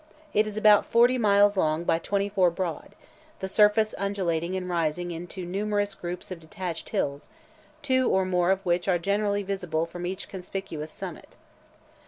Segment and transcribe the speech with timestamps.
[0.33, 2.95] It is about forty miles long by twenty four broad;
[3.39, 7.29] the surface undulating and rising into numerous groups of detached hills,
[7.83, 11.35] two or more of which are generally visible from each conspicuous summit.